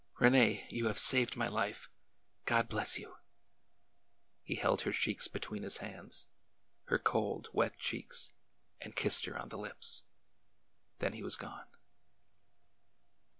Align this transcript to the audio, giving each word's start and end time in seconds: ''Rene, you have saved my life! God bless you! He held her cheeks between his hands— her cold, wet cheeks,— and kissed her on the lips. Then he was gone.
''Rene, 0.19 0.65
you 0.71 0.87
have 0.87 0.97
saved 0.97 1.35
my 1.37 1.47
life! 1.47 1.87
God 2.45 2.67
bless 2.67 2.97
you! 2.97 3.17
He 4.41 4.55
held 4.55 4.81
her 4.81 4.91
cheeks 4.91 5.27
between 5.27 5.61
his 5.61 5.77
hands— 5.77 6.25
her 6.85 6.97
cold, 6.97 7.49
wet 7.53 7.77
cheeks,— 7.77 8.31
and 8.81 8.95
kissed 8.95 9.25
her 9.25 9.37
on 9.37 9.49
the 9.49 9.59
lips. 9.59 10.05
Then 10.97 11.13
he 11.13 11.21
was 11.21 11.35
gone. 11.37 11.67